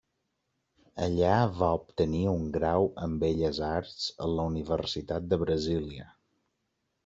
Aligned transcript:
Allà 1.07 1.33
va 1.59 1.69
obtenir 1.81 2.23
un 2.31 2.49
grau 2.57 2.89
en 3.09 3.15
belles 3.27 3.61
arts 3.69 4.09
en 4.29 4.35
la 4.41 4.49
Universitat 4.55 5.33
de 5.35 5.43
Brasília. 5.47 6.13